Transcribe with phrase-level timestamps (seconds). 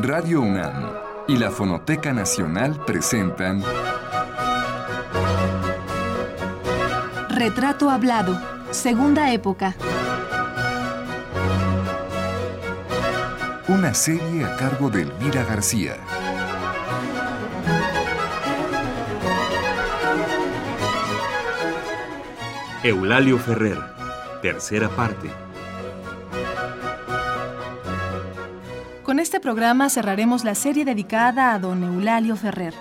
[0.00, 0.92] Radio UNAM
[1.26, 3.64] y la Fonoteca Nacional presentan
[7.28, 8.40] Retrato Hablado,
[8.70, 9.74] Segunda Época.
[13.66, 15.96] Una serie a cargo de Elvira García.
[22.84, 23.80] Eulalio Ferrer,
[24.42, 25.47] tercera parte.
[29.18, 32.72] Con este programa cerraremos la serie dedicada a don Eulalio Ferrer.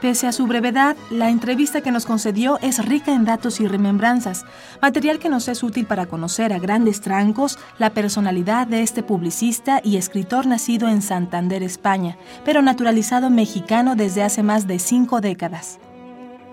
[0.00, 4.46] Pese a su brevedad, la entrevista que nos concedió es rica en datos y remembranzas,
[4.80, 9.82] material que nos es útil para conocer a grandes trancos la personalidad de este publicista
[9.84, 12.16] y escritor nacido en Santander, España,
[12.46, 15.80] pero naturalizado mexicano desde hace más de cinco décadas.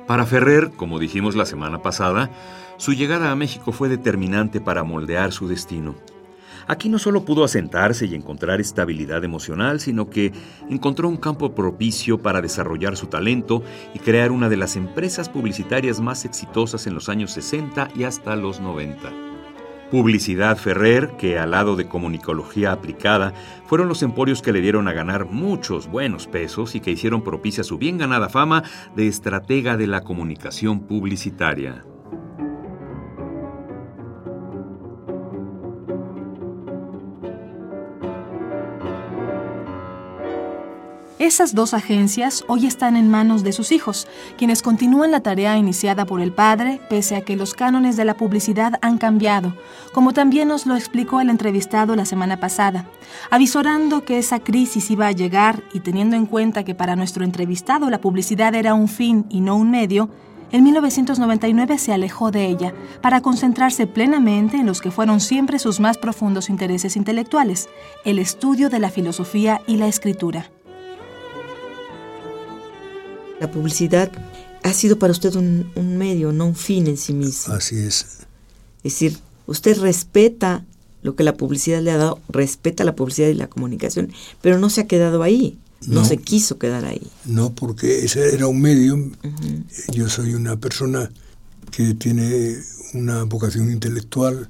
[0.08, 2.30] Para Ferrer, como dijimos la semana pasada,
[2.75, 5.95] su llegada a México fue determinante para moldear su destino.
[6.68, 10.32] Aquí no solo pudo asentarse y encontrar estabilidad emocional, sino que
[10.70, 16.00] encontró un campo propicio para desarrollar su talento y crear una de las empresas publicitarias
[16.00, 19.31] más exitosas en los años 60 y hasta los 90.
[19.92, 23.34] Publicidad Ferrer, que al lado de comunicología aplicada,
[23.66, 27.66] fueron los emporios que le dieron a ganar muchos buenos pesos y que hicieron propicia
[27.66, 28.64] su bien ganada fama
[28.96, 31.84] de estratega de la comunicación publicitaria.
[41.22, 44.08] Esas dos agencias hoy están en manos de sus hijos,
[44.39, 48.17] quienes continúan la tarea iniciada por el padre, pese a que los cánones de la
[48.17, 49.53] publicidad han cambiado,
[49.94, 52.88] como también nos lo explicó el entrevistado la semana pasada,
[53.30, 57.91] avisorando que esa crisis iba a llegar y teniendo en cuenta que para nuestro entrevistado
[57.91, 60.09] la publicidad era un fin y no un medio,
[60.52, 65.80] en 1999 se alejó de ella para concentrarse plenamente en los que fueron siempre sus
[65.80, 67.69] más profundos intereses intelectuales,
[68.06, 70.50] el estudio de la filosofía y la escritura.
[73.42, 74.11] La publicidad
[74.61, 77.56] ha sido para usted un, medio, no un fin en sí mismo.
[77.56, 78.06] Así es.
[78.84, 80.63] Es decir, usted respeta
[81.02, 84.13] lo que la publicidad le ha dado, respeta la publicidad y la comunicación,
[84.44, 85.57] pero no se ha quedado ahí,
[85.88, 87.02] no, se quiso quedar ahí.
[87.25, 89.09] No, porque ese era un medio.
[89.91, 91.09] Yo soy una persona
[91.72, 92.59] que tiene
[92.94, 94.50] una vocación intelectual,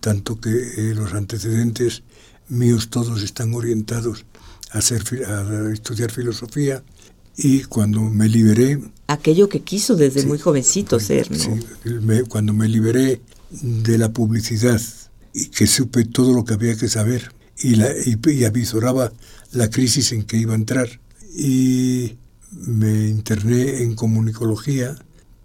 [0.00, 2.02] tanto que eh, los antecedentes
[2.50, 4.26] míos todos están orientados
[4.72, 6.82] a, hacer, a estudiar filosofía
[7.36, 8.80] y cuando me liberé...
[9.06, 11.38] Aquello que quiso desde muy jovencito ser, ¿no?
[11.38, 13.20] Sí, cuando me liberé
[13.50, 14.80] de la publicidad
[15.32, 19.12] y que supe todo lo que había que saber y, la, y, avisoraba
[19.52, 20.88] la crisis en que iba a entrar
[21.34, 22.16] y
[22.52, 24.96] me interné en comunicología,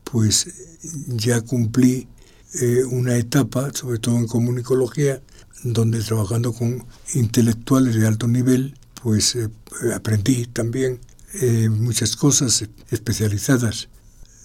[0.04, 0.48] pues
[1.08, 2.08] ya cumplí
[2.62, 5.22] eh, una etapa, sobre todo en comunicología,
[5.64, 9.50] donde trabajando con intelectuales de alto nivel, pues eh,
[9.94, 11.00] aprendí también
[11.42, 13.90] eh, muchas cosas especializadas.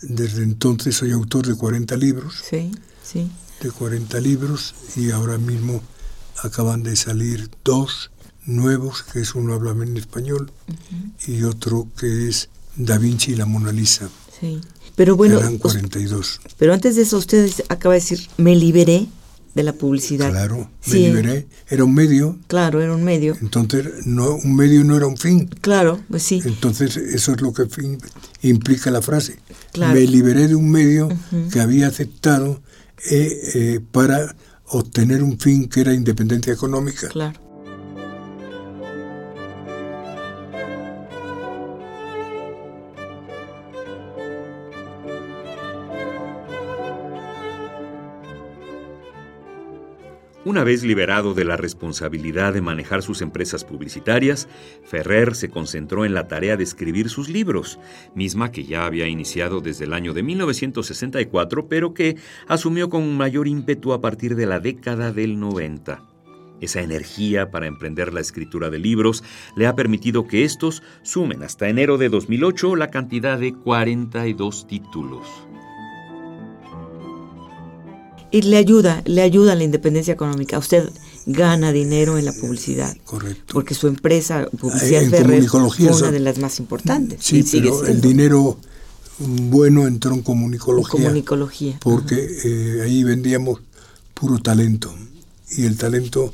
[0.02, 2.42] Desde entonces soy autor de 40 libros.
[2.48, 2.70] Sí,
[3.02, 3.30] sí.
[3.60, 5.82] De 40 libros y ahora mismo
[6.42, 8.10] acaban de salir dos
[8.46, 10.50] nuevos, que es uno habla en español
[11.26, 14.08] y otro que es Da Vinci y la Mona Lisa.
[14.40, 14.60] Sí.
[14.96, 16.40] Pero bueno, 42.
[16.58, 19.06] Pero antes de eso usted acaba de decir, me liberé
[19.54, 20.30] de la publicidad.
[20.30, 21.46] Claro, me liberé.
[21.68, 22.38] Era un medio.
[22.46, 23.36] Claro, era un medio.
[23.40, 25.48] Entonces, no, un medio no era un fin.
[25.60, 26.40] Claro, pues sí.
[26.44, 27.66] Entonces, eso es lo que
[28.42, 29.38] implica la frase.
[29.78, 31.08] Me liberé de un medio
[31.52, 32.60] que había aceptado
[33.10, 37.08] eh, eh, para obtener un fin que era independencia económica.
[37.08, 37.49] Claro.
[50.50, 54.48] Una vez liberado de la responsabilidad de manejar sus empresas publicitarias,
[54.84, 57.78] Ferrer se concentró en la tarea de escribir sus libros,
[58.16, 62.16] misma que ya había iniciado desde el año de 1964, pero que
[62.48, 66.02] asumió con mayor ímpetu a partir de la década del 90.
[66.60, 69.22] Esa energía para emprender la escritura de libros
[69.54, 75.46] le ha permitido que estos sumen hasta enero de 2008 la cantidad de 42 títulos
[78.30, 80.58] y le ayuda, le ayuda a la independencia económica.
[80.58, 80.88] Usted
[81.26, 82.96] gana dinero en la publicidad.
[83.04, 83.52] Correcto.
[83.52, 87.18] Porque su empresa, Publicidad Ferrer, fue una de las más importantes.
[87.22, 88.58] Sí, pero el dinero
[89.18, 90.90] bueno entró en comunicología.
[90.90, 91.78] Comunicología.
[91.80, 93.60] Porque eh, ahí vendíamos
[94.14, 94.94] puro talento.
[95.56, 96.32] Y el talento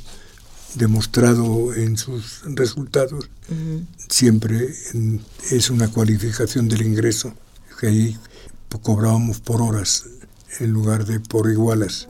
[0.74, 3.30] demostrado en sus resultados
[4.08, 4.74] siempre
[5.50, 7.32] es una cualificación del ingreso.
[7.80, 8.16] Que ahí
[8.82, 10.04] cobrábamos por horas
[10.60, 12.08] en lugar de por iguales.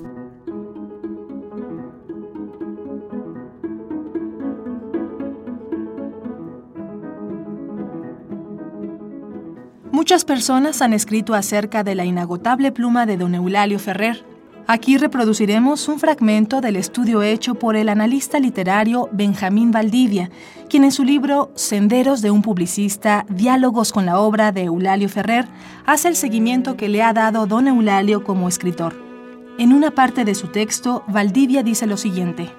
[9.92, 14.24] Muchas personas han escrito acerca de la inagotable pluma de don Eulalio Ferrer,
[14.68, 20.28] Aquí reproduciremos un fragmento del estudio hecho por el analista literario Benjamín Valdivia,
[20.68, 25.46] quien en su libro Senderos de un publicista, Diálogos con la obra de Eulalio Ferrer,
[25.86, 29.00] hace el seguimiento que le ha dado don Eulalio como escritor.
[29.56, 32.50] En una parte de su texto, Valdivia dice lo siguiente.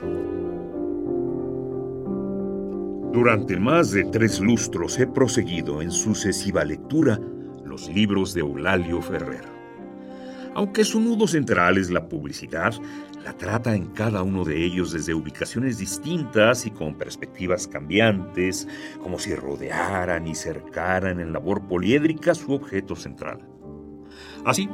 [3.12, 7.20] Durante más de tres lustros he proseguido en sucesiva lectura
[7.66, 9.57] los libros de Eulalio Ferrer.
[10.58, 12.74] Aunque su nudo central es la publicidad,
[13.24, 18.68] la trata en cada uno de ellos desde ubicaciones distintas y con perspectivas cambiantes,
[19.04, 23.48] como si rodearan y cercaran en labor poliédrica su objeto central.
[24.46, 24.68] Así,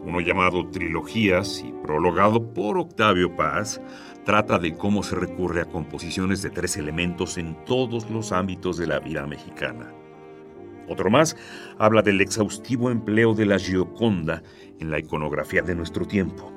[0.00, 3.80] uno llamado Trilogías y prologado por Octavio Paz,
[4.24, 8.88] trata de cómo se recurre a composiciones de tres elementos en todos los ámbitos de
[8.88, 9.94] la vida mexicana.
[10.90, 11.36] Otro más
[11.78, 14.42] habla del exhaustivo empleo de la Gioconda
[14.80, 16.52] en la iconografía de nuestro tiempo.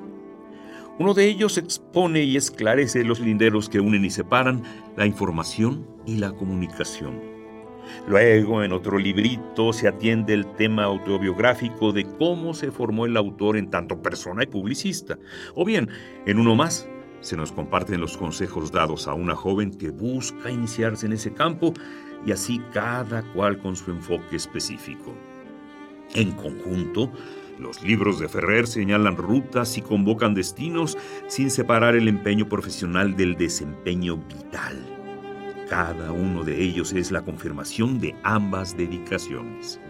[0.98, 4.62] Uno de ellos expone y esclarece los linderos que unen y separan
[4.96, 7.20] la información y la comunicación.
[8.06, 13.56] Luego, en otro librito, se atiende el tema autobiográfico de cómo se formó el autor
[13.56, 15.18] en tanto persona y publicista.
[15.54, 15.88] O bien,
[16.26, 16.88] en uno más,
[17.20, 21.72] se nos comparten los consejos dados a una joven que busca iniciarse en ese campo
[22.26, 25.14] y así cada cual con su enfoque específico.
[26.14, 27.10] En conjunto,
[27.58, 30.98] los libros de Ferrer señalan rutas y convocan destinos
[31.28, 34.76] sin separar el empeño profesional del desempeño vital.
[35.68, 39.80] Cada uno de ellos es la confirmación de ambas dedicaciones.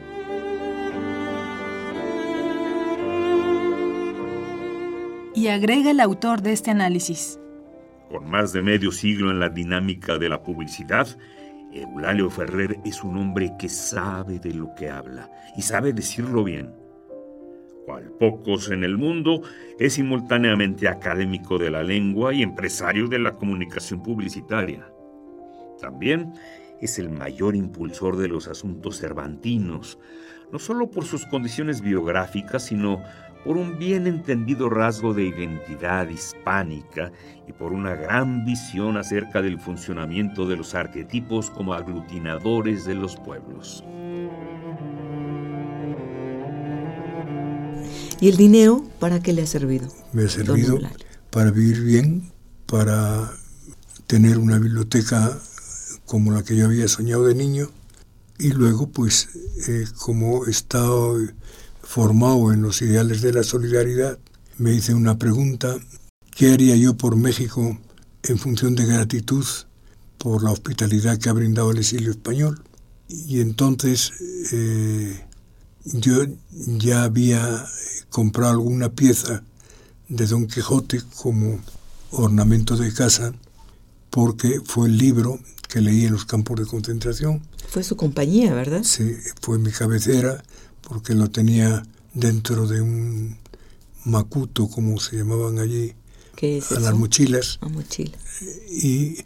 [5.35, 7.41] Y agrega el autor de este análisis.
[8.09, 11.09] Con más de medio siglo en la dinámica de la publicidad,
[11.73, 16.84] Eulalio Ferrer es un hombre que sabe de lo que habla y sabe decirlo bien.
[17.85, 19.43] Cual pocos en el mundo,
[19.79, 24.89] es simultáneamente académico de la lengua y empresario de la comunicación publicitaria.
[25.81, 26.33] También
[26.81, 29.99] es el mayor impulsor de los asuntos cervantinos,
[30.53, 33.03] no solo por sus condiciones biográficas, sino
[33.45, 37.13] por un bien entendido rasgo de identidad hispánica
[37.47, 43.17] y por una gran visión acerca del funcionamiento de los arquetipos como aglutinadores de los
[43.17, 43.85] pueblos.
[48.21, 49.89] ¿Y el dinero para qué le ha servido?
[50.13, 50.79] Me ha servido
[51.31, 52.33] para vivir bien,
[52.67, 53.33] para
[54.07, 55.39] tener una biblioteca
[56.07, 57.71] como la que yo había soñado de niño
[58.39, 59.29] y luego pues
[59.69, 61.19] eh, como he estado
[61.83, 64.19] formado en los ideales de la solidaridad,
[64.59, 65.77] me hice una pregunta,
[66.31, 67.79] ¿qué haría yo por México
[68.23, 69.45] en función de gratitud
[70.19, 72.63] por la hospitalidad que ha brindado el exilio español?
[73.09, 74.13] Y entonces
[74.53, 75.25] eh,
[75.85, 77.67] yo ya había
[78.11, 79.43] comprado alguna pieza
[80.09, 81.61] de Don Quijote como
[82.11, 83.35] ornamento de casa
[84.11, 87.43] porque fue el libro que leí en los campos de concentración.
[87.69, 88.83] Fue su compañía, ¿verdad?
[88.85, 90.43] Sí, fue mi cabecera
[90.83, 91.83] porque lo tenía
[92.13, 93.37] dentro de un
[94.05, 95.95] macuto, como se llamaban allí,
[96.71, 97.59] a las mochilas.
[97.61, 98.21] A mochilas.
[98.71, 99.19] Y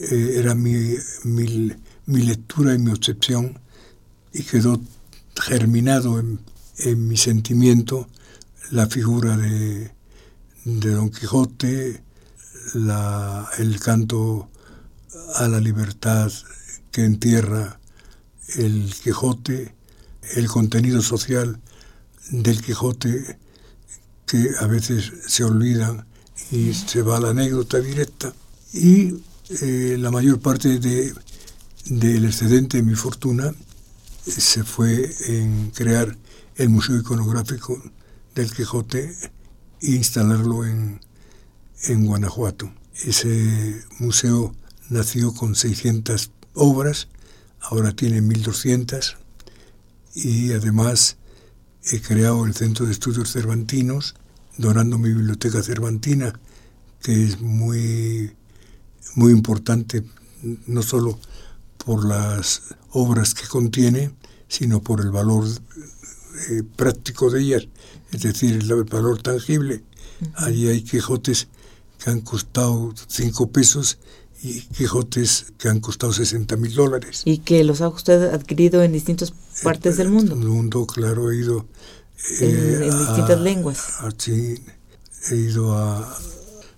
[0.00, 0.94] eh, era mi,
[1.24, 1.72] mi,
[2.06, 3.58] mi, lectura y mi obsesión
[4.32, 4.80] y quedó
[5.36, 6.40] germinado en,
[6.78, 8.08] en mi sentimiento
[8.70, 9.92] la figura de,
[10.64, 12.02] de Don Quijote,
[12.74, 14.48] la, el canto
[15.36, 16.32] a la libertad
[16.90, 17.78] que entierra
[18.56, 19.74] el Quijote,
[20.36, 21.60] el contenido social
[22.30, 23.38] del Quijote
[24.26, 26.06] que a veces se olvidan
[26.50, 28.32] y se va a la anécdota directa.
[28.72, 29.14] Y
[29.60, 31.12] eh, la mayor parte de,
[31.86, 33.54] del excedente de mi fortuna
[34.26, 36.16] se fue en crear
[36.56, 37.80] el Museo Iconográfico
[38.34, 39.14] del Quijote
[39.80, 41.00] e instalarlo en,
[41.84, 42.72] en Guanajuato.
[43.02, 44.54] Ese museo
[44.88, 47.08] nació con 600 obras,
[47.60, 49.16] ahora tiene 1200
[50.14, 51.16] y además
[51.90, 54.14] he creado el Centro de Estudios Cervantinos,
[54.56, 56.38] donando mi biblioteca cervantina,
[57.02, 58.32] que es muy,
[59.16, 60.04] muy importante,
[60.66, 61.18] no solo
[61.84, 62.62] por las
[62.94, 64.12] obras que contiene,
[64.48, 65.44] sino por el valor
[66.50, 67.68] eh, práctico de ellas,
[68.12, 69.82] es decir, el valor tangible.
[70.34, 71.48] Allí hay Quijotes
[71.98, 73.98] que han costado cinco pesos
[74.42, 77.22] y Quijotes que han costado 60 mil dólares.
[77.24, 79.32] ¿Y que los ha usted adquirido en distintas
[79.62, 80.34] partes del mundo?
[80.34, 81.66] En el mundo, claro, he ido...
[82.40, 83.78] en, eh, distintas lenguas.
[84.18, 84.62] sí,
[85.30, 86.16] he ido a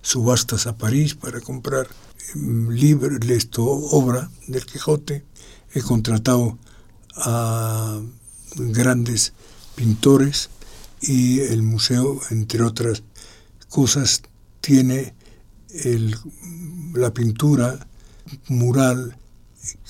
[0.01, 1.87] subastas a París para comprar
[2.35, 5.23] mm, libros, esto, obra del Quijote.
[5.77, 6.57] He contratado
[7.17, 8.01] a
[8.55, 9.33] grandes
[9.75, 10.49] pintores
[10.99, 13.03] y el museo, entre otras
[13.69, 14.23] cosas,
[14.59, 15.13] tiene
[16.95, 17.87] la pintura
[18.47, 19.17] mural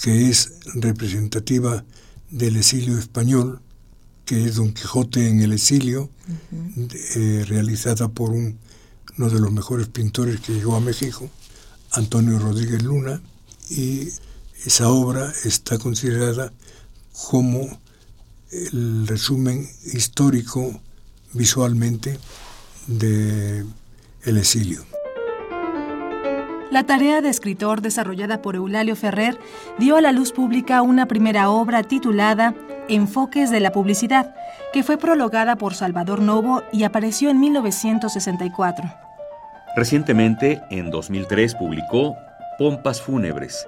[0.02, 1.86] que es representativa
[2.32, 3.62] del exilio español,
[4.26, 6.10] que es Don Quijote en el exilio,
[7.16, 8.58] eh, realizada por un,
[9.18, 11.30] uno de los mejores pintores que llegó a México,
[11.92, 13.22] Antonio Rodríguez Luna,
[13.70, 14.10] y
[14.66, 16.52] esa obra está considerada
[17.30, 17.68] como
[18.52, 20.80] el resumen histórico
[21.34, 22.18] visualmente
[22.88, 23.66] de
[24.24, 24.86] el exilio.
[26.72, 29.40] La tarea de escritor desarrollada por Eulalio Ferrer
[29.78, 32.56] dio a la luz pública una primera obra titulada
[32.90, 34.36] Enfoques de la Publicidad,
[34.74, 38.94] que fue prologada por Salvador Novo y apareció en 1964.
[39.76, 42.16] Recientemente, en 2003, publicó
[42.58, 43.66] Pompas Fúnebres.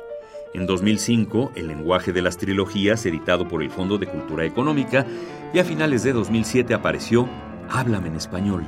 [0.54, 5.06] En 2005, El lenguaje de las trilogías, editado por el Fondo de Cultura Económica,
[5.54, 7.30] y a finales de 2007 apareció
[7.70, 8.66] Háblame en español.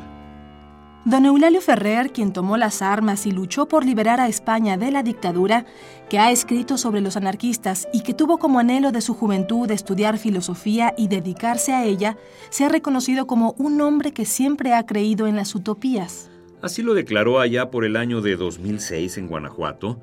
[1.04, 5.02] Don Eulalio Ferrer, quien tomó las armas y luchó por liberar a España de la
[5.02, 5.66] dictadura,
[6.08, 10.20] que ha escrito sobre los anarquistas y que tuvo como anhelo de su juventud estudiar
[10.20, 12.18] filosofía y dedicarse a ella,
[12.52, 16.30] se ha reconocido como un hombre que siempre ha creído en las utopías.
[16.62, 20.00] Así lo declaró allá por el año de 2006 en Guanajuato,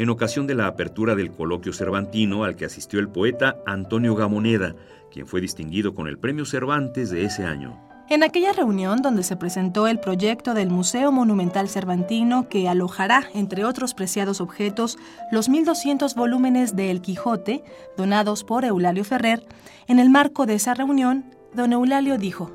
[0.00, 4.74] en ocasión de la apertura del coloquio cervantino al que asistió el poeta Antonio Gamoneda,
[5.12, 7.78] quien fue distinguido con el Premio Cervantes de ese año.
[8.08, 13.66] En aquella reunión donde se presentó el proyecto del Museo Monumental Cervantino que alojará, entre
[13.66, 14.96] otros preciados objetos,
[15.30, 17.62] los 1.200 volúmenes de El Quijote,
[17.98, 19.44] donados por Eulalio Ferrer,
[19.86, 22.50] en el marco de esa reunión, don Eulalio dijo,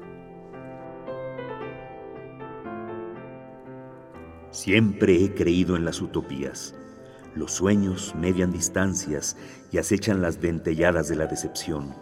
[4.49, 6.73] Siempre he creído en las utopías.
[7.35, 9.35] Los sueños median distancias
[9.71, 11.93] y acechan las dentelladas de la decepción.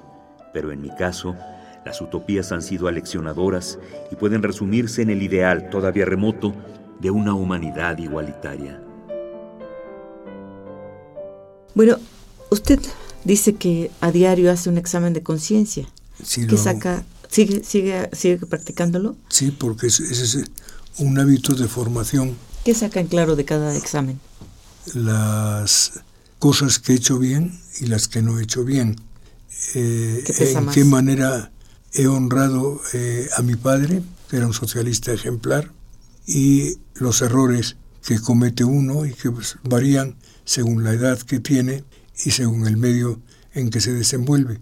[0.53, 1.35] Pero en mi caso,
[1.83, 3.79] las utopías han sido aleccionadoras
[4.11, 6.53] y pueden resumirse en el ideal todavía remoto
[6.99, 8.79] de una humanidad igualitaria.
[11.73, 11.97] Bueno,
[12.51, 12.79] usted
[13.23, 15.87] dice que a diario hace un examen de conciencia.
[16.23, 17.03] Sí, ¿Qué saca?
[17.27, 19.15] ¿Sigue, sigue, ¿Sigue practicándolo?
[19.29, 20.37] Sí, porque ese es
[20.99, 22.35] un hábito de formación.
[22.63, 24.19] ¿Qué saca en claro de cada examen?
[24.93, 26.01] Las
[26.39, 28.97] cosas que he hecho bien y las que no he hecho bien.
[29.75, 31.51] Eh, en qué manera
[31.93, 35.71] he honrado eh, a mi padre, que era un socialista ejemplar,
[36.25, 41.83] y los errores que comete uno y que pues, varían según la edad que tiene
[42.25, 43.21] y según el medio
[43.53, 44.59] en que se desenvuelve.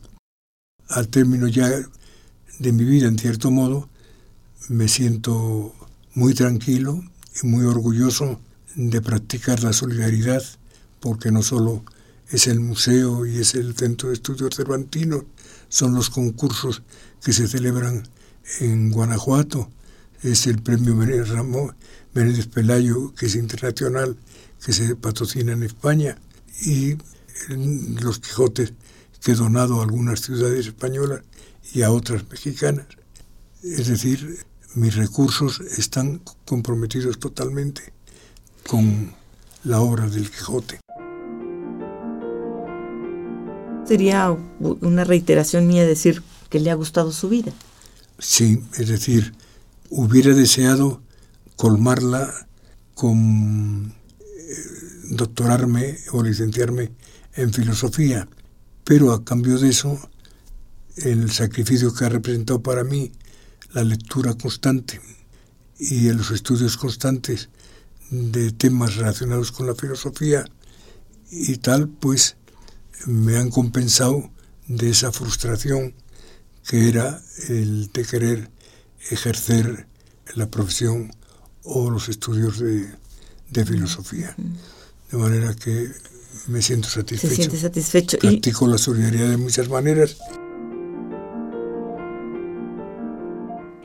[0.87, 1.69] Al término ya
[2.59, 3.89] de mi vida, en cierto modo,
[4.69, 5.73] me siento
[6.13, 7.03] muy tranquilo
[7.41, 8.39] y muy orgulloso
[8.75, 10.43] de practicar la solidaridad,
[10.99, 11.83] porque no solo
[12.29, 15.25] es el museo y es el Centro de Estudios Cervantino,
[15.69, 16.81] son los concursos
[17.23, 18.03] que se celebran
[18.59, 19.69] en Guanajuato.
[20.23, 21.75] Es el premio Ramón
[22.13, 24.17] Menéndez Pelayo, que es internacional,
[24.63, 26.17] que se patrocina en España,
[26.63, 26.97] y
[28.01, 28.73] los Quijotes
[29.21, 31.21] que he donado a algunas ciudades españolas
[31.73, 32.87] y a otras mexicanas.
[33.63, 37.93] Es decir, mis recursos están comprometidos totalmente
[38.67, 39.13] con
[39.63, 40.79] la obra del Quijote.
[43.87, 47.51] Sería una reiteración mía decir que le ha gustado su vida.
[48.19, 49.33] Sí, es decir,
[49.89, 51.01] hubiera deseado
[51.55, 52.47] colmarla
[52.93, 54.55] con eh,
[55.09, 56.91] doctorarme o licenciarme
[57.35, 58.27] en filosofía,
[58.83, 59.99] pero a cambio de eso,
[60.97, 63.11] el sacrificio que ha representado para mí
[63.73, 64.99] la lectura constante
[65.79, 67.49] y los estudios constantes
[68.11, 70.45] de temas relacionados con la filosofía
[71.31, 72.35] y tal, pues
[73.07, 74.29] me han compensado
[74.67, 75.95] de esa frustración
[76.67, 78.51] que era el de querer
[79.09, 79.87] ejercer
[80.35, 81.11] la profesión
[81.63, 84.35] o los estudios de, filosofía.
[85.11, 85.89] De manera que
[86.47, 87.29] me siento satisfecho.
[87.29, 88.17] Se siente satisfecho.
[88.19, 90.17] Practico la solidaridad de muchas maneras.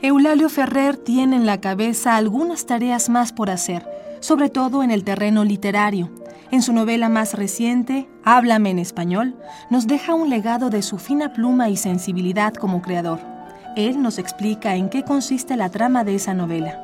[0.01, 3.83] Eulalio Ferrer tiene en la cabeza algunas tareas más por hacer,
[4.19, 6.09] sobre todo en el terreno literario.
[6.51, 9.35] En su novela más reciente, Háblame en español,
[9.69, 13.19] nos deja un legado de su fina pluma y sensibilidad como creador.
[13.75, 16.83] Él nos explica en qué consiste la trama de esa novela.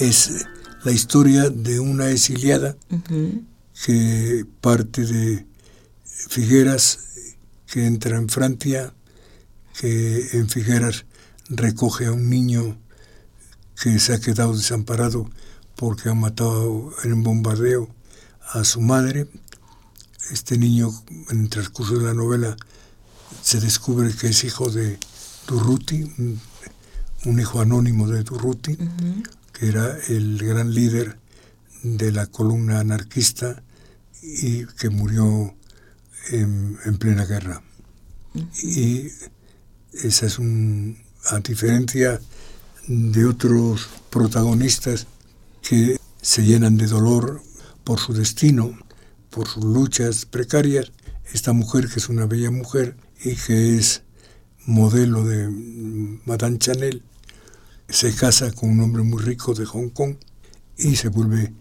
[0.00, 0.46] Es
[0.84, 2.76] la historia de una exiliada
[3.84, 5.46] que parte de
[6.04, 6.98] Figueras,
[7.66, 8.92] que entra en Francia,
[9.78, 11.06] que en Figueras
[11.48, 12.78] recoge a un niño
[13.80, 15.28] que se ha quedado desamparado
[15.76, 17.88] porque han matado en un bombardeo
[18.52, 19.26] a su madre.
[20.30, 20.90] Este niño,
[21.30, 22.56] en el transcurso de la novela,
[23.42, 24.98] se descubre que es hijo de
[25.46, 26.40] Durruti, un,
[27.24, 28.76] un hijo anónimo de Durruti,
[29.52, 31.18] que era el gran líder
[31.82, 33.62] de la columna anarquista
[34.22, 35.54] y que murió
[36.30, 37.62] en, en plena guerra.
[38.62, 39.08] Y
[39.92, 40.98] esa es un,
[41.30, 42.20] a diferencia
[42.90, 45.06] de otros protagonistas
[45.62, 47.40] que se llenan de dolor
[47.84, 48.76] por su destino,
[49.30, 50.90] por sus luchas precarias,
[51.32, 54.02] esta mujer que es una bella mujer y que es
[54.66, 55.48] modelo de
[56.24, 57.04] Madame Chanel,
[57.88, 60.16] se casa con un hombre muy rico de Hong Kong
[60.76, 61.52] y se vuelve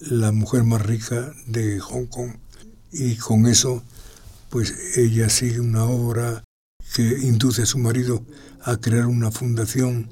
[0.00, 2.32] la mujer más rica de Hong Kong.
[2.92, 3.82] Y con eso,
[4.50, 6.44] pues ella sigue una obra
[6.94, 8.22] que induce a su marido
[8.62, 10.10] a crear una fundación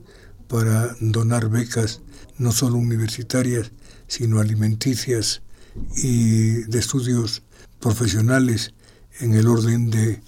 [0.53, 2.03] para donar becas
[2.37, 3.71] no solo universitarias,
[4.07, 5.41] sino alimenticias
[5.97, 7.41] y de estudios
[7.81, 8.75] profesionales
[9.21, 10.21] en el orden de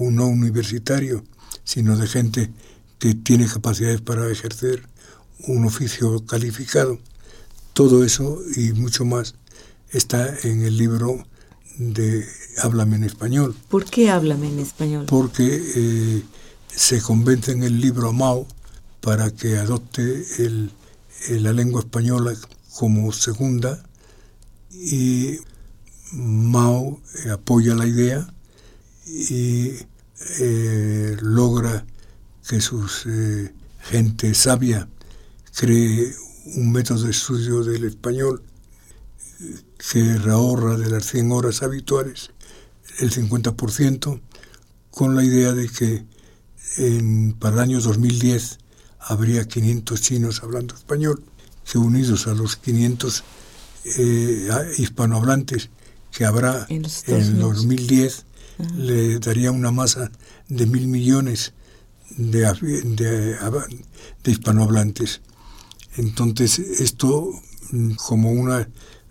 [0.00, 1.24] un no universitario,
[1.64, 2.50] sino de gente
[2.98, 4.86] que tiene capacidades para ejercer
[5.48, 6.98] un oficio calificado.
[7.72, 9.34] Todo eso y mucho más
[9.88, 11.24] está en el libro
[11.78, 12.26] de
[12.62, 13.56] Háblame en español.
[13.70, 15.06] ¿Por qué Háblame en español?
[15.08, 16.22] Porque eh,
[16.68, 18.46] se convence en el libro Mao
[19.04, 20.72] para que adopte el,
[21.28, 22.34] la lengua española
[22.78, 23.84] como segunda.
[24.72, 25.38] Y
[26.12, 28.26] Mao eh, apoya la idea
[29.06, 29.72] y
[30.40, 31.84] eh, logra
[32.48, 34.88] que su eh, gente sabia
[35.54, 36.14] cree
[36.56, 38.42] un método de estudio del español
[39.90, 42.30] que ahorra de las 100 horas habituales
[43.00, 44.20] el 50%,
[44.90, 46.04] con la idea de que
[46.78, 48.58] en, para el año 2010
[49.06, 51.22] habría 500 chinos hablando español,
[51.70, 53.24] que unidos a los 500
[53.98, 55.70] eh, hispanohablantes
[56.10, 58.24] que habrá en, el 2010,
[58.76, 60.10] le daría una masa
[60.48, 61.52] de mil millones
[62.16, 62.40] de,
[62.84, 63.36] de,
[64.22, 65.20] de hispanohablantes.
[65.96, 67.30] Entonces, esto
[67.72, 68.68] mm, como una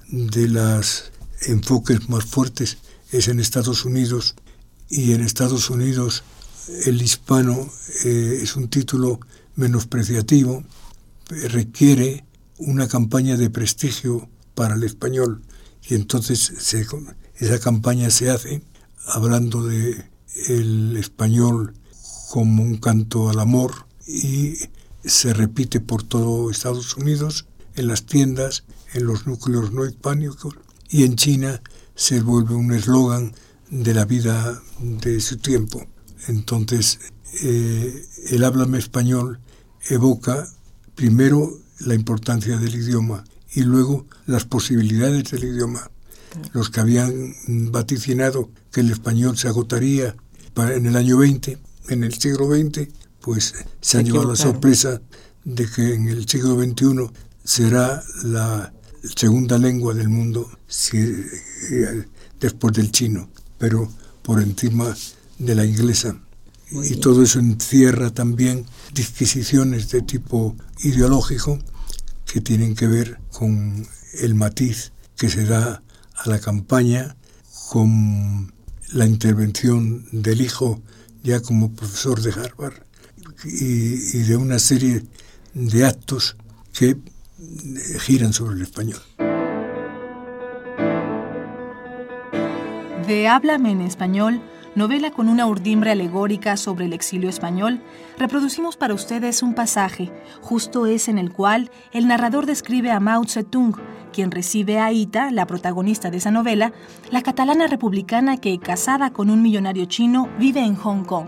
[0.07, 1.11] de las
[1.47, 2.77] enfoques más fuertes
[3.11, 4.35] es en Estados Unidos
[4.89, 6.23] y en Estados Unidos
[6.85, 7.69] el hispano
[8.05, 9.19] eh, es un título
[9.55, 10.63] menospreciativo,
[11.29, 12.25] requiere
[12.57, 15.41] una campaña de prestigio para el español
[15.87, 16.53] y entonces
[17.35, 18.61] esa campaña se hace
[19.07, 20.05] hablando de
[20.47, 21.73] el español
[22.29, 24.55] como un canto al amor y
[25.03, 28.63] se repite por todo Estados Unidos, en las tiendas,
[28.93, 30.55] en los núcleos no hispánicos
[30.89, 31.61] y en China
[31.95, 33.33] se vuelve un eslogan
[33.69, 35.85] de la vida de su tiempo.
[36.27, 36.99] Entonces,
[37.41, 39.39] eh, el háblame español
[39.89, 40.47] evoca
[40.95, 45.89] primero la importancia del idioma y luego las posibilidades del idioma.
[46.53, 47.35] Los que habían
[47.71, 50.15] vaticinado que el español se agotaría
[50.55, 51.57] en el año 20,
[51.89, 52.87] en el siglo XX,
[53.21, 55.01] pues se han llevado la sorpresa
[55.43, 57.09] de que en el siglo XXI
[57.43, 58.73] será la
[59.15, 60.49] segunda lengua del mundo
[60.93, 62.05] eh,
[62.39, 63.89] después del chino, pero
[64.21, 64.95] por encima
[65.37, 66.17] de la inglesa
[66.83, 71.59] y todo eso encierra también disquisiciones de tipo ideológico
[72.25, 73.85] que tienen que ver con
[74.19, 75.83] el matiz que se da
[76.15, 77.15] a la campaña,
[77.69, 78.53] con
[78.91, 80.81] la intervención del hijo
[81.23, 82.83] ya como profesor de Harvard
[83.45, 85.03] y, y de una serie
[85.53, 86.35] de actos
[86.73, 86.97] que
[87.99, 89.01] giran sobre el español.
[93.07, 94.41] De Háblame en español
[94.75, 97.81] novela con una urdimbre alegórica sobre el exilio español,
[98.17, 103.23] reproducimos para ustedes un pasaje, justo es en el cual el narrador describe a Mao
[103.25, 103.75] Zedong,
[104.11, 106.73] quien recibe a Ita, la protagonista de esa novela,
[107.11, 111.27] la catalana republicana que, casada con un millonario chino, vive en Hong Kong.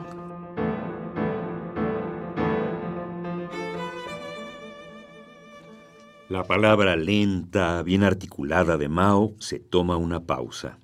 [6.27, 10.79] La palabra lenta, bien articulada de Mao se toma una pausa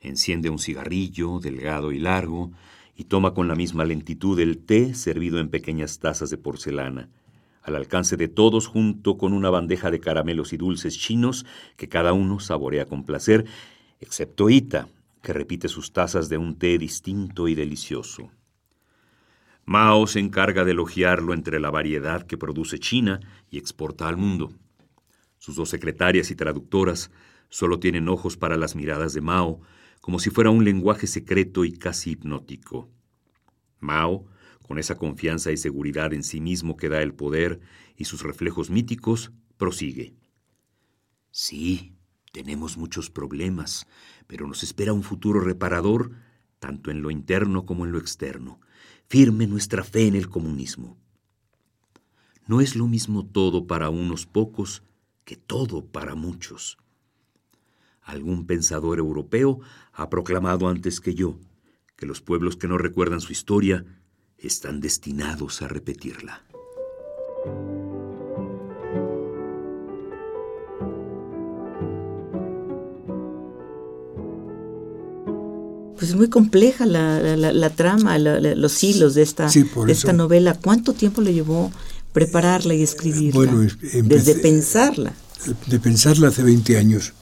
[0.00, 2.52] enciende un cigarrillo delgado y largo
[2.96, 7.08] y toma con la misma lentitud el té servido en pequeñas tazas de porcelana,
[7.62, 12.12] al alcance de todos junto con una bandeja de caramelos y dulces chinos que cada
[12.12, 13.44] uno saborea con placer,
[14.00, 14.88] excepto Ita,
[15.22, 18.30] que repite sus tazas de un té distinto y delicioso.
[19.64, 24.52] Mao se encarga de elogiarlo entre la variedad que produce China y exporta al mundo.
[25.38, 27.10] Sus dos secretarias y traductoras
[27.50, 29.60] solo tienen ojos para las miradas de Mao,
[30.08, 32.88] como si fuera un lenguaje secreto y casi hipnótico.
[33.78, 34.24] Mao,
[34.66, 37.60] con esa confianza y seguridad en sí mismo que da el poder
[37.94, 40.14] y sus reflejos míticos, prosigue.
[41.30, 41.92] Sí,
[42.32, 43.86] tenemos muchos problemas,
[44.26, 46.12] pero nos espera un futuro reparador
[46.58, 48.62] tanto en lo interno como en lo externo,
[49.08, 50.96] firme nuestra fe en el comunismo.
[52.46, 54.82] No es lo mismo todo para unos pocos
[55.26, 56.78] que todo para muchos.
[58.08, 59.60] Algún pensador europeo
[59.92, 61.38] ha proclamado antes que yo
[61.94, 63.84] que los pueblos que no recuerdan su historia
[64.38, 66.42] están destinados a repetirla.
[75.96, 79.50] Pues es muy compleja la, trama, los hilos de esta,
[79.86, 80.54] esta novela.
[80.54, 81.70] ¿Cuánto tiempo le llevó
[82.14, 83.52] prepararla y escribirla?
[83.52, 83.70] Bueno,
[84.04, 85.12] desde pensarla.
[85.66, 87.12] De pensarla hace 20 años.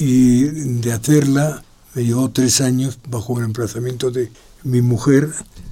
[0.00, 1.62] Y de hacerla
[1.94, 4.30] me llevó tres años bajo el emplazamiento de
[4.64, 5.30] mi mujer,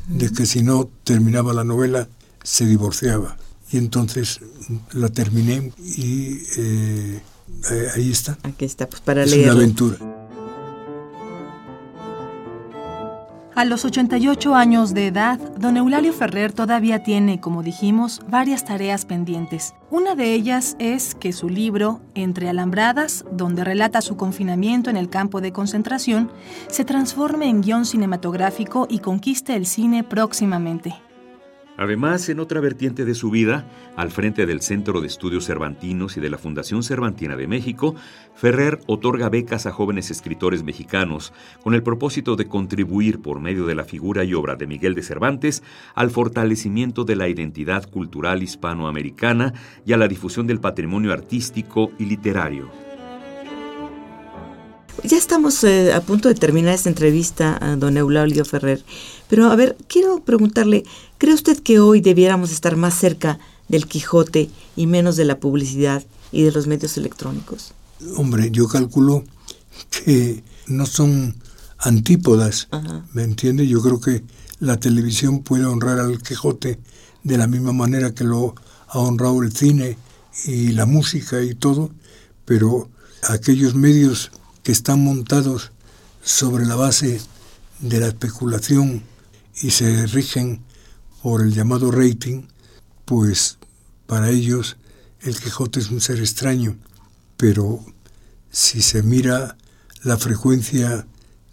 [0.08, 2.08] de que si no terminaba la novela
[2.42, 3.36] se divorciaba.
[3.70, 4.40] Y entonces
[4.92, 7.20] la terminé y eh,
[7.94, 8.38] ahí está.
[8.42, 9.98] Aquí está, pues para es una aventura.
[13.54, 19.04] A los 88 años de edad, don Eulalio Ferrer todavía tiene, como dijimos, varias tareas
[19.04, 19.74] pendientes.
[19.90, 25.10] Una de ellas es que su libro, Entre Alambradas, donde relata su confinamiento en el
[25.10, 26.30] campo de concentración,
[26.68, 30.94] se transforme en guion cinematográfico y conquiste el cine próximamente.
[31.82, 33.66] Además, en otra vertiente de su vida,
[33.96, 37.96] al frente del Centro de Estudios Cervantinos y de la Fundación Cervantina de México,
[38.36, 43.74] Ferrer otorga becas a jóvenes escritores mexicanos con el propósito de contribuir por medio de
[43.74, 45.64] la figura y obra de Miguel de Cervantes
[45.96, 49.52] al fortalecimiento de la identidad cultural hispanoamericana
[49.84, 52.81] y a la difusión del patrimonio artístico y literario.
[55.04, 58.84] Ya estamos eh, a punto de terminar esta entrevista a don Eulalio Ferrer,
[59.28, 60.84] pero a ver, quiero preguntarle,
[61.18, 66.04] ¿cree usted que hoy debiéramos estar más cerca del Quijote y menos de la publicidad
[66.30, 67.72] y de los medios electrónicos?
[68.16, 69.24] Hombre, yo calculo
[69.90, 71.34] que no son
[71.78, 72.68] antípodas,
[73.12, 73.66] ¿me entiende?
[73.66, 74.22] Yo creo que
[74.60, 76.78] la televisión puede honrar al Quijote
[77.24, 78.54] de la misma manera que lo
[78.86, 79.98] ha honrado el cine
[80.44, 81.90] y la música y todo,
[82.44, 82.88] pero
[83.28, 84.30] aquellos medios
[84.62, 85.72] que están montados
[86.22, 87.20] sobre la base
[87.80, 89.02] de la especulación
[89.60, 90.62] y se rigen
[91.22, 92.42] por el llamado rating,
[93.04, 93.58] pues
[94.06, 94.76] para ellos
[95.20, 96.76] el Quijote es un ser extraño,
[97.36, 97.84] pero
[98.50, 99.56] si se mira
[100.02, 101.06] la frecuencia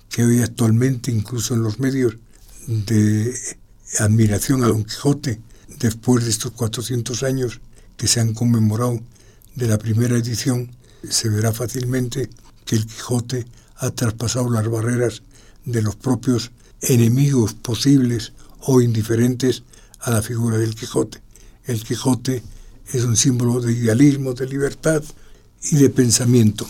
[0.09, 2.17] que hoy actualmente, incluso en los medios,
[2.67, 3.33] de
[3.99, 5.39] admiración a Don Quijote,
[5.79, 7.61] después de estos 400 años
[7.97, 8.99] que se han conmemorado
[9.55, 10.71] de la primera edición,
[11.07, 12.29] se verá fácilmente
[12.69, 15.23] que el Quijote ha traspasado las barreras
[15.65, 16.51] de los propios
[16.81, 19.63] enemigos posibles o indiferentes
[20.01, 21.19] a la figura del Quijote.
[21.65, 22.43] El Quijote
[22.93, 25.03] es un símbolo de idealismo, de libertad
[25.63, 26.67] y de pensamiento.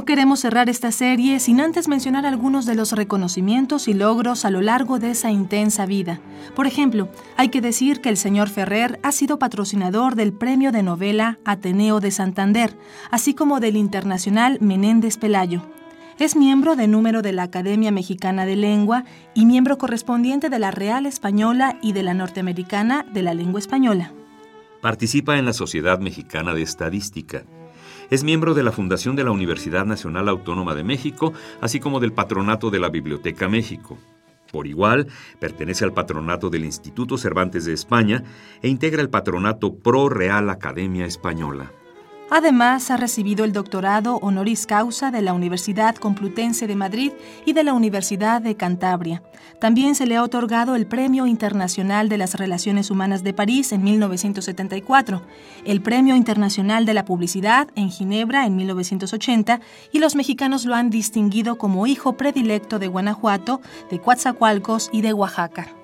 [0.00, 4.50] No queremos cerrar esta serie sin antes mencionar algunos de los reconocimientos y logros a
[4.50, 6.22] lo largo de esa intensa vida.
[6.56, 10.82] Por ejemplo, hay que decir que el señor Ferrer ha sido patrocinador del premio de
[10.82, 12.78] novela Ateneo de Santander,
[13.10, 15.66] así como del internacional Menéndez Pelayo.
[16.18, 20.70] Es miembro de número de la Academia Mexicana de Lengua y miembro correspondiente de la
[20.70, 24.14] Real Española y de la Norteamericana de la Lengua Española.
[24.80, 27.44] Participa en la Sociedad Mexicana de Estadística
[28.10, 32.12] es miembro de la Fundación de la Universidad Nacional Autónoma de México, así como del
[32.12, 33.96] patronato de la Biblioteca México.
[34.50, 35.06] Por igual,
[35.38, 38.24] pertenece al patronato del Instituto Cervantes de España
[38.62, 41.70] e integra el patronato Pro Real Academia Española.
[42.32, 47.10] Además, ha recibido el doctorado honoris causa de la Universidad Complutense de Madrid
[47.44, 49.20] y de la Universidad de Cantabria.
[49.58, 53.82] También se le ha otorgado el Premio Internacional de las Relaciones Humanas de París en
[53.82, 55.22] 1974,
[55.64, 60.88] el Premio Internacional de la Publicidad en Ginebra en 1980 y los mexicanos lo han
[60.88, 65.79] distinguido como hijo predilecto de Guanajuato, de Coatzacoalcos y de Oaxaca.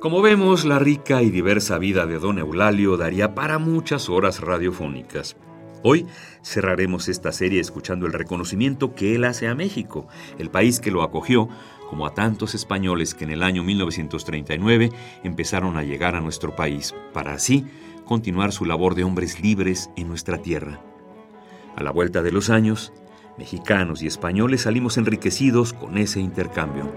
[0.00, 5.36] Como vemos, la rica y diversa vida de don Eulalio daría para muchas horas radiofónicas.
[5.82, 6.06] Hoy
[6.42, 10.08] cerraremos esta serie escuchando el reconocimiento que él hace a México,
[10.38, 11.50] el país que lo acogió,
[11.90, 14.90] como a tantos españoles que en el año 1939
[15.22, 17.66] empezaron a llegar a nuestro país, para así
[18.06, 20.80] continuar su labor de hombres libres en nuestra tierra.
[21.76, 22.90] A la vuelta de los años,
[23.36, 26.90] mexicanos y españoles salimos enriquecidos con ese intercambio.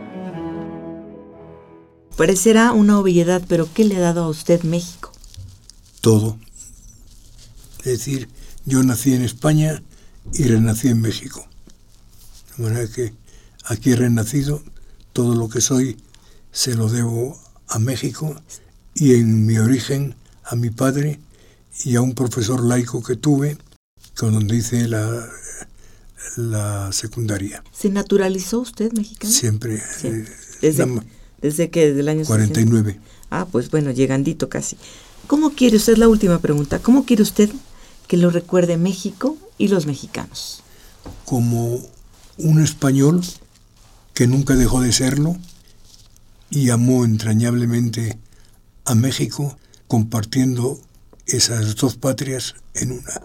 [2.17, 5.11] Parecerá una obviedad, pero ¿qué le ha dado a usted México?
[6.01, 6.37] Todo.
[7.79, 8.29] Es decir,
[8.65, 9.81] yo nací en España
[10.33, 11.45] y renací en México.
[12.57, 13.13] De manera que
[13.65, 14.63] aquí he renacido,
[15.11, 15.97] todo lo que soy
[16.51, 18.35] se lo debo a México
[18.93, 21.19] y en mi origen a mi padre
[21.83, 23.57] y a un profesor laico que tuve,
[24.15, 25.27] con donde hice la,
[26.35, 27.63] la secundaria.
[27.71, 29.33] ¿Se naturalizó usted mexicano?
[29.33, 29.81] Siempre.
[30.03, 30.25] Eh,
[30.61, 30.85] desde,
[31.43, 32.99] ¿Desde que ¿Desde el año 49.
[33.29, 34.77] Ah, pues bueno, llegandito casi.
[35.27, 37.49] ¿Cómo quiere usted, la última pregunta, cómo quiere usted
[38.07, 40.63] que lo recuerde México y los mexicanos?
[41.25, 41.81] Como
[42.37, 43.21] un español
[44.13, 45.35] que nunca dejó de serlo
[46.49, 48.17] y amó entrañablemente
[48.85, 50.79] a México compartiendo
[51.25, 53.21] esas dos patrias en una,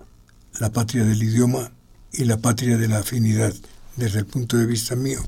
[0.58, 1.70] la patria del idioma
[2.12, 3.54] y la patria de la afinidad.
[3.96, 5.20] Desde el punto de vista mío,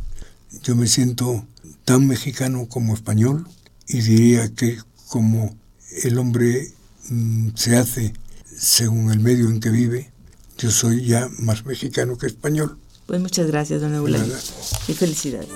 [0.62, 1.44] yo me siento
[1.84, 3.46] tan mexicano como español
[3.86, 5.56] y diría que como
[6.04, 6.72] el hombre
[7.08, 8.12] mm, se hace
[8.56, 10.10] según el medio en que vive,
[10.58, 12.76] yo soy ya más mexicano que español.
[13.06, 14.36] Pues muchas gracias, don Eulalio.
[14.86, 15.48] Y felicidades.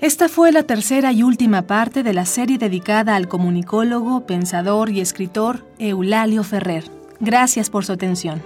[0.00, 5.00] Esta fue la tercera y última parte de la serie dedicada al comunicólogo, pensador y
[5.00, 6.84] escritor Eulalio Ferrer.
[7.20, 8.40] Gracias por su atención.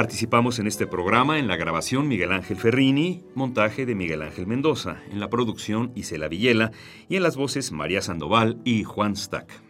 [0.00, 4.96] Participamos en este programa en la grabación Miguel Ángel Ferrini, montaje de Miguel Ángel Mendoza,
[5.10, 6.72] en la producción Isela Villela
[7.10, 9.69] y en las voces María Sandoval y Juan Stack.